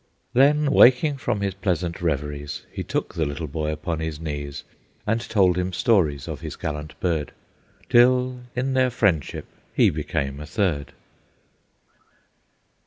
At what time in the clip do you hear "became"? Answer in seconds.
9.91-10.39